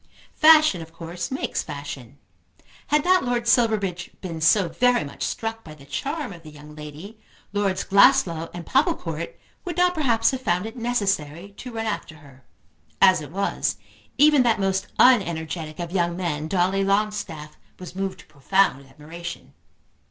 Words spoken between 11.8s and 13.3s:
after her. As it